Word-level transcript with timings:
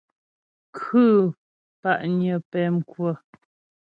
Khʉ̂ 0.77 1.07
pa'nyə 1.81 2.35
pɛmkwə. 2.51 3.11